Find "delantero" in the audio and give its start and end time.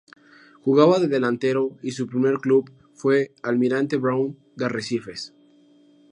1.07-1.77